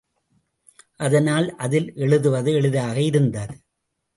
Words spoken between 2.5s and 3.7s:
எளிதாக இருந்தது.